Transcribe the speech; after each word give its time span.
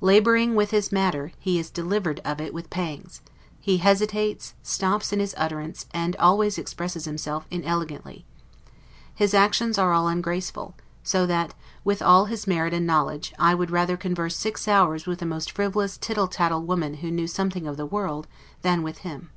Laboring 0.00 0.56
with 0.56 0.72
his 0.72 0.90
matter, 0.90 1.30
he 1.38 1.56
is 1.56 1.70
delivered 1.70 2.18
of 2.24 2.40
it 2.40 2.52
with 2.52 2.68
pangs; 2.68 3.20
he 3.60 3.76
hesitates, 3.76 4.54
stops 4.60 5.12
in 5.12 5.20
his 5.20 5.36
utterance, 5.38 5.86
and 5.94 6.16
always 6.16 6.58
expresses 6.58 7.04
himself 7.04 7.46
inelegantly. 7.48 8.24
His 9.14 9.34
actions 9.34 9.78
are 9.78 9.92
all 9.92 10.08
ungraceful; 10.08 10.74
so 11.04 11.26
that, 11.26 11.54
with 11.84 12.02
all 12.02 12.24
his 12.24 12.44
merit 12.48 12.74
and 12.74 12.88
knowledge, 12.88 13.32
I 13.38 13.54
would 13.54 13.70
rather 13.70 13.96
converse 13.96 14.34
six 14.36 14.66
hours 14.66 15.06
with 15.06 15.20
the 15.20 15.26
most 15.26 15.52
frivolous 15.52 15.96
tittle 15.96 16.26
tattle 16.26 16.62
woman 16.62 16.94
who 16.94 17.12
knew 17.12 17.28
something 17.28 17.68
of 17.68 17.76
the 17.76 17.86
world, 17.86 18.26
than 18.62 18.82
with 18.82 18.98
him. 19.06 19.30